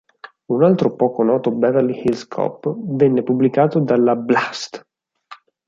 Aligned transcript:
Un 0.47 0.63
altro 0.63 0.95
poco 0.95 1.21
noto 1.21 1.51
"Beverly 1.51 1.93
Hills 2.03 2.25
Cop" 2.25 2.73
venne 2.75 3.21
pubblicato 3.21 3.79
dalla 3.81 4.15
Blast! 4.15 4.83